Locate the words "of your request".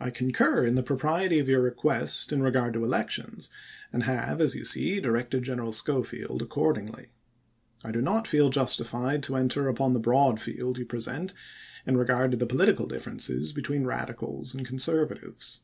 1.38-2.32